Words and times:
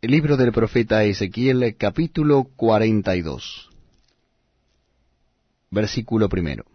El 0.00 0.12
libro 0.12 0.36
del 0.36 0.52
profeta 0.52 1.02
Ezequiel, 1.02 1.74
capítulo 1.76 2.44
42. 2.54 3.68
Versículo 5.72 6.28
primero. 6.28 6.66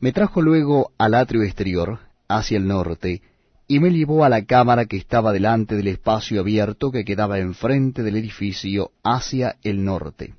Me 0.00 0.12
trajo 0.12 0.40
luego 0.40 0.92
al 0.96 1.12
atrio 1.12 1.42
exterior, 1.42 1.98
hacia 2.26 2.56
el 2.56 2.66
norte, 2.66 3.20
y 3.68 3.80
me 3.80 3.90
llevó 3.90 4.24
a 4.24 4.30
la 4.30 4.46
cámara 4.46 4.86
que 4.86 4.96
estaba 4.96 5.30
delante 5.30 5.76
del 5.76 5.88
espacio 5.88 6.40
abierto 6.40 6.90
que 6.90 7.04
quedaba 7.04 7.38
enfrente 7.38 8.02
del 8.02 8.16
edificio 8.16 8.92
hacia 9.02 9.58
el 9.62 9.84
norte. 9.84 10.36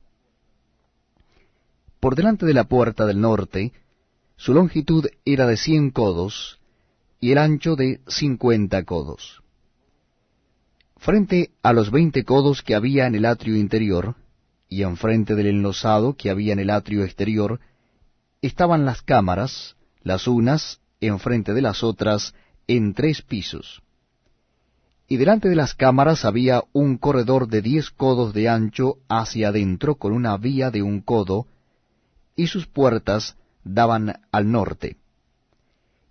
Por 1.99 2.15
delante 2.15 2.47
de 2.47 2.55
la 2.55 2.63
puerta 2.63 3.05
del 3.05 3.21
norte, 3.21 3.71
su 4.35 4.55
longitud 4.55 5.05
era 5.25 5.45
de 5.45 5.57
cien 5.57 5.91
codos, 5.91 6.59
y 7.19 7.33
el 7.33 7.37
ancho 7.37 7.75
de 7.75 8.01
cincuenta 8.07 8.83
codos. 8.83 9.43
Frente 11.07 11.51
a 11.63 11.71
los 11.71 11.89
veinte 11.89 12.25
codos 12.25 12.61
que 12.61 12.75
había 12.75 13.07
en 13.07 13.15
el 13.15 13.23
atrio 13.23 13.55
interior, 13.55 14.15
y 14.67 14.81
enfrente 14.81 15.35
del 15.35 15.47
enlosado 15.47 16.17
que 16.17 16.29
había 16.29 16.51
en 16.51 16.59
el 16.59 16.69
atrio 16.69 17.05
exterior, 17.05 17.61
estaban 18.41 18.83
las 18.83 19.03
cámaras, 19.03 19.77
las 20.03 20.27
unas 20.27 20.81
enfrente 20.99 21.53
de 21.53 21.61
las 21.61 21.81
otras, 21.81 22.33
en 22.67 22.93
tres 22.93 23.21
pisos. 23.21 23.81
Y 25.07 25.15
delante 25.15 25.47
de 25.47 25.55
las 25.55 25.75
cámaras 25.75 26.25
había 26.25 26.65
un 26.73 26.97
corredor 26.97 27.47
de 27.47 27.61
diez 27.61 27.89
codos 27.89 28.33
de 28.33 28.49
ancho 28.49 28.97
hacia 29.07 29.47
adentro 29.47 29.95
con 29.95 30.11
una 30.11 30.35
vía 30.35 30.71
de 30.71 30.81
un 30.81 30.99
codo, 30.99 31.47
y 32.35 32.47
sus 32.47 32.67
puertas 32.67 33.37
daban 33.63 34.19
al 34.29 34.51
norte. 34.51 34.97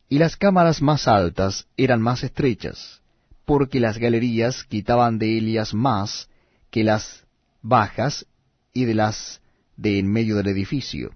Y 0.09 0.21
las 0.21 0.39
cámaras 0.39 0.81
más 0.81 1.07
altas 1.07 1.67
eran 1.77 2.01
más 2.01 2.23
estrechas, 2.23 3.03
porque 3.47 3.81
las 3.81 3.97
galerías 3.97 4.65
quitaban 4.65 5.19
de 5.19 5.39
ellas 5.39 5.73
más 5.73 6.29
que 6.71 6.85
las 6.85 7.25
bajas 7.63 8.27
y 8.75 8.85
de 8.85 8.95
las 8.95 9.41
de 9.77 9.99
en 9.99 10.11
medio 10.11 10.37
del 10.37 10.49
edificio, 10.49 11.13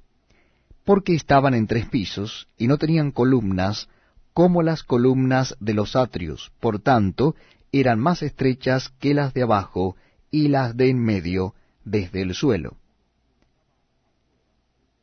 porque 0.84 1.14
estaban 1.14 1.54
en 1.54 1.66
tres 1.66 1.86
pisos 1.86 2.48
y 2.56 2.68
no 2.68 2.78
tenían 2.78 3.10
columnas 3.10 3.88
como 4.32 4.62
las 4.62 4.84
columnas 4.84 5.56
de 5.60 5.74
los 5.74 5.96
atrios, 5.96 6.52
por 6.60 6.78
tanto 6.78 7.34
eran 7.72 7.98
más 7.98 8.22
estrechas 8.22 8.90
que 9.00 9.12
las 9.12 9.34
de 9.34 9.42
abajo 9.42 9.96
y 10.30 10.48
las 10.48 10.76
de 10.76 10.88
en 10.88 11.02
medio 11.02 11.54
desde 11.84 12.22
el 12.22 12.34
suelo. 12.34 12.76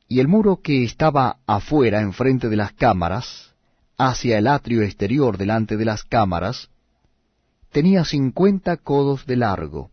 Y 0.07 0.21
el 0.21 0.29
muro 0.29 0.61
que 0.61 0.85
estaba 0.85 1.39
afuera 1.45 2.01
enfrente 2.01 2.47
de 2.47 2.55
las 2.55 2.71
cámaras, 2.71 3.53
hacia 3.97 4.37
el 4.37 4.47
atrio 4.47 4.83
exterior 4.83 5.37
delante 5.37 5.75
de 5.75 5.83
las 5.83 6.03
cámaras, 6.03 6.69
tenía 7.71 8.05
cincuenta 8.05 8.77
codos 8.77 9.25
de 9.25 9.35
largo, 9.35 9.91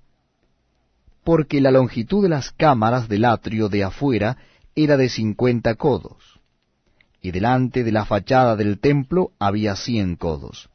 porque 1.24 1.60
la 1.60 1.70
longitud 1.70 2.22
de 2.22 2.28
las 2.28 2.50
cámaras 2.50 3.08
del 3.08 3.24
atrio 3.24 3.68
de 3.68 3.84
afuera 3.84 4.36
era 4.74 4.96
de 4.96 5.08
cincuenta 5.08 5.74
codos, 5.74 6.40
y 7.20 7.30
delante 7.30 7.84
de 7.84 7.92
la 7.92 8.04
fachada 8.04 8.56
del 8.56 8.78
templo 8.78 9.32
había 9.38 9.76
cien 9.76 10.16
codos. 10.16 10.68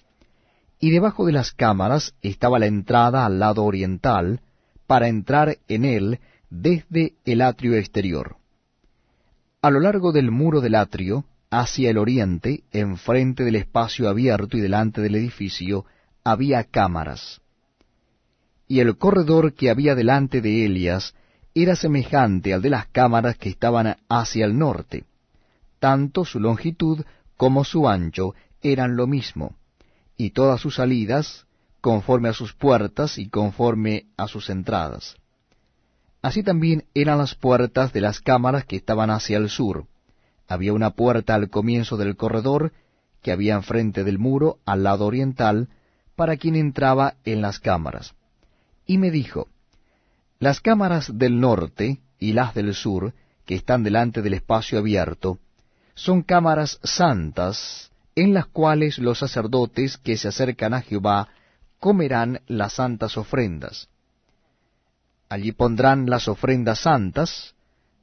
Y 0.79 0.91
debajo 0.91 1.25
de 1.25 1.33
las 1.33 1.51
cámaras 1.51 2.15
estaba 2.21 2.57
la 2.57 2.65
entrada 2.65 3.25
al 3.25 3.39
lado 3.39 3.63
oriental, 3.65 4.41
para 4.87 5.07
entrar 5.07 5.57
en 5.67 5.85
él 5.85 6.19
desde 6.49 7.13
el 7.25 7.41
atrio 7.41 7.75
exterior. 7.75 8.37
A 9.61 9.69
lo 9.69 9.79
largo 9.79 10.11
del 10.11 10.31
muro 10.31 10.61
del 10.61 10.73
atrio, 10.73 11.25
hacia 11.51 11.91
el 11.91 11.97
oriente, 11.97 12.63
enfrente 12.71 13.43
del 13.43 13.55
espacio 13.55 14.09
abierto 14.09 14.57
y 14.57 14.61
delante 14.61 15.01
del 15.01 15.15
edificio, 15.15 15.85
había 16.31 16.63
cámaras. 16.63 17.41
Y 18.67 18.81
el 18.81 18.97
corredor 18.97 19.53
que 19.53 19.69
había 19.69 19.95
delante 19.95 20.41
de 20.41 20.65
Elias 20.65 21.15
era 21.55 21.75
semejante 21.75 22.53
al 22.53 22.61
de 22.61 22.69
las 22.69 22.87
cámaras 22.87 23.37
que 23.37 23.49
estaban 23.49 23.97
hacia 24.07 24.45
el 24.45 24.57
norte. 24.57 25.05
Tanto 25.79 26.25
su 26.25 26.39
longitud 26.39 27.03
como 27.35 27.63
su 27.63 27.87
ancho 27.87 28.35
eran 28.61 28.95
lo 28.95 29.07
mismo, 29.07 29.55
y 30.17 30.31
todas 30.31 30.61
sus 30.61 30.75
salidas 30.75 31.47
conforme 31.81 32.29
a 32.29 32.33
sus 32.33 32.53
puertas 32.53 33.17
y 33.17 33.29
conforme 33.29 34.05
a 34.17 34.27
sus 34.27 34.49
entradas. 34.49 35.15
Así 36.21 36.43
también 36.43 36.85
eran 36.93 37.17
las 37.17 37.33
puertas 37.33 37.93
de 37.93 38.01
las 38.01 38.19
cámaras 38.19 38.65
que 38.65 38.75
estaban 38.75 39.09
hacia 39.09 39.37
el 39.37 39.49
sur. 39.49 39.85
Había 40.47 40.73
una 40.73 40.91
puerta 40.91 41.33
al 41.33 41.49
comienzo 41.49 41.95
del 41.95 42.17
corredor, 42.17 42.73
que 43.21 43.31
había 43.31 43.55
enfrente 43.55 44.03
del 44.03 44.19
muro, 44.19 44.59
al 44.65 44.83
lado 44.83 45.05
oriental, 45.05 45.69
para 46.19 46.35
quien 46.35 46.57
entraba 46.57 47.13
en 47.23 47.41
las 47.41 47.59
cámaras. 47.59 48.13
Y 48.85 48.97
me 48.97 49.09
dijo, 49.09 49.47
Las 50.37 50.59
cámaras 50.59 51.17
del 51.17 51.39
norte 51.39 52.01
y 52.19 52.33
las 52.33 52.53
del 52.53 52.73
sur, 52.73 53.13
que 53.45 53.55
están 53.55 53.83
delante 53.83 54.21
del 54.21 54.33
espacio 54.33 54.79
abierto, 54.79 55.39
son 55.93 56.21
cámaras 56.23 56.77
santas, 56.83 57.93
en 58.15 58.33
las 58.33 58.47
cuales 58.47 58.99
los 58.99 59.19
sacerdotes 59.19 59.97
que 59.97 60.17
se 60.17 60.27
acercan 60.27 60.73
a 60.73 60.81
Jehová 60.81 61.29
comerán 61.79 62.41
las 62.47 62.73
santas 62.73 63.15
ofrendas 63.15 63.87
Allí 65.29 65.53
pondrán 65.53 66.09
las 66.09 66.27
ofrendas 66.27 66.79
santas, 66.79 67.55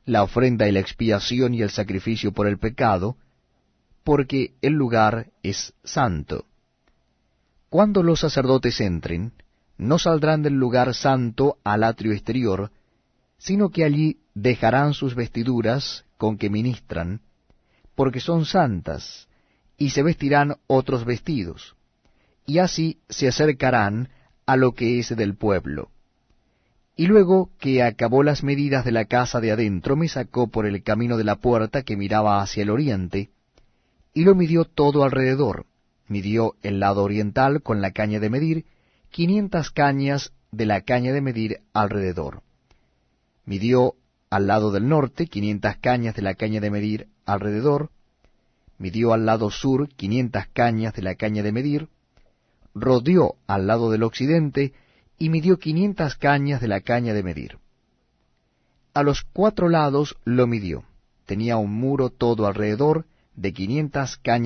la 0.07 0.23
ofrenda 0.23 0.67
y 0.67 0.73
la 0.73 0.81
expiación 0.81 1.53
y 1.53 1.61
el 1.61 1.69
sacrificio 1.69 2.33
por 2.33 2.47
el 2.47 2.57
pecado, 2.57 3.19
porque 4.05 4.55
el 4.63 4.73
lugar 4.73 5.33
es 5.43 5.75
santo. 5.85 6.47
Cuando 7.69 8.03
los 8.03 8.21
sacerdotes 8.21 8.81
entren, 8.81 9.33
no 9.79 9.99
saldrán 9.99 10.43
del 10.43 10.55
lugar 10.55 10.95
santo 10.95 11.59
al 11.65 11.85
atrio 11.85 12.13
exterior, 12.13 12.71
sino 13.39 13.71
que 13.71 13.85
allí 13.85 14.19
dejarán 14.35 14.95
sus 14.95 15.15
vestiduras 15.15 16.05
con 16.17 16.39
que 16.39 16.49
ministran, 16.49 17.21
porque 17.95 18.21
son 18.21 18.45
santas, 18.45 19.29
y 19.77 19.91
se 19.91 20.03
vestirán 20.03 20.57
otros 20.67 21.05
vestidos, 21.05 21.77
y 22.47 22.59
así 22.59 23.01
se 23.09 23.29
acercarán 23.29 24.09
a 24.47 24.57
lo 24.57 24.73
que 24.73 24.99
es 24.99 25.15
del 25.15 25.35
pueblo. 25.35 25.91
Y 26.95 27.07
luego 27.07 27.51
que 27.59 27.83
acabó 27.83 28.23
las 28.23 28.43
medidas 28.43 28.85
de 28.85 28.93
la 28.93 29.05
casa 29.05 29.41
de 29.41 29.53
adentro, 29.53 29.97
me 29.97 30.09
sacó 30.09 30.47
por 30.47 30.65
el 30.65 30.83
camino 30.83 31.19
de 31.19 31.25
la 31.25 31.37
puerta 31.37 31.83
que 31.83 31.97
miraba 31.97 32.41
hacia 32.41 32.63
el 32.63 32.71
oriente, 32.71 33.31
y 34.15 34.25
lo 34.25 34.35
midió 34.35 34.65
todo 34.65 35.05
alrededor. 35.05 35.67
Midió 36.09 36.55
el 36.63 36.81
lado 36.81 37.03
oriental 37.03 37.63
con 37.63 37.81
la 37.81 37.91
caña 37.91 38.21
de 38.21 38.31
medir, 38.31 38.67
quinientas 39.11 39.71
cañas 39.71 40.33
de 40.53 40.67
la 40.67 40.83
caña 40.83 41.13
de 41.13 41.21
medir 41.21 41.61
alrededor. 41.73 42.43
Midió 43.45 43.95
al 44.31 44.47
lado 44.47 44.71
del 44.71 44.89
norte 44.89 45.27
quinientas 45.27 45.79
cañas 45.79 46.15
de 46.15 46.23
la 46.23 46.35
caña 46.35 46.61
de 46.61 46.71
medir 46.71 47.09
alrededor. 47.25 47.91
Midió 48.79 49.13
al 49.13 49.27
lado 49.27 49.51
sur 49.51 49.89
quinientas 49.89 50.49
cañas 50.49 50.95
de 50.95 51.03
la 51.03 51.15
caña 51.15 51.43
de 51.43 51.53
medir. 51.53 51.89
Rodeó 52.75 53.37
al 53.47 53.67
lado 53.67 53.91
del 53.91 54.03
occidente 54.03 54.75
y 55.19 55.31
midió 55.31 55.59
quinientas 55.59 56.17
cañas 56.17 56.61
de 56.61 56.69
la 56.69 56.81
caña 56.83 57.15
de 57.15 57.23
medir. 57.23 57.59
A 58.93 59.03
los 59.03 59.23
cuatro 59.33 59.69
lados 59.69 60.17
lo 60.25 60.47
midió. 60.47 60.85
Tenía 61.25 61.57
un 61.57 61.73
muro 61.73 62.11
todo 62.11 62.47
alrededor 62.47 63.07
de 63.35 63.53
quinientas 63.53 64.17
cañas 64.17 64.45